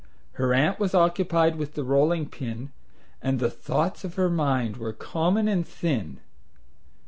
Her 0.31 0.51
aunt 0.51 0.79
was 0.79 0.95
occupied 0.95 1.57
with 1.57 1.75
the 1.75 1.83
rolling 1.83 2.27
pin 2.27 2.71
And 3.21 3.37
the 3.37 3.51
thoughts 3.51 4.03
of 4.03 4.15
her 4.15 4.31
mind 4.31 4.77
were 4.77 4.93
common 4.93 5.47
and 5.47 5.63
thin. 5.63 6.19